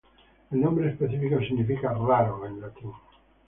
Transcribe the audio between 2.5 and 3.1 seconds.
latín.